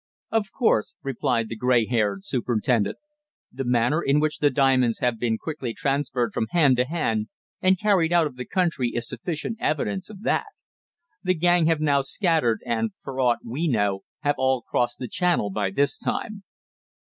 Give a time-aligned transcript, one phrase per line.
[0.31, 2.97] "Of course," replied the grey haired superintendent.
[3.51, 7.27] "The manner in which the diamonds have been quickly transferred from hand to hand
[7.61, 10.47] and carried out of the country is sufficient evidence of that.
[11.21, 15.51] The gang have now scattered, and, for aught we know, have all crossed the Channel
[15.51, 16.45] by this time."